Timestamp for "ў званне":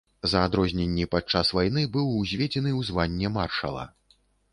2.71-3.27